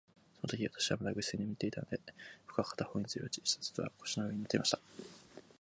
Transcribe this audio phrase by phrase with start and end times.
[0.39, 2.01] そのとき、私はまだぐっすり眠っていたので、
[2.47, 4.79] 服は片方にずり落ち、シャツは腰の上に載っていました。